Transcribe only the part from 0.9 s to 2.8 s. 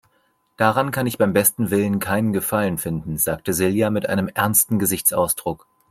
ich beim besten Willen keinen Gefallen